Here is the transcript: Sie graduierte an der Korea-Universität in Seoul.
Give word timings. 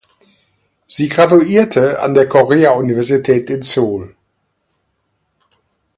Sie 0.87 1.09
graduierte 1.09 2.01
an 2.01 2.15
der 2.15 2.27
Korea-Universität 2.27 3.51
in 3.51 3.61
Seoul. 3.61 4.15